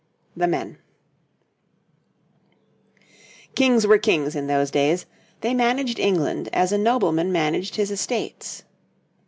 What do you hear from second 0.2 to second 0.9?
THE MEN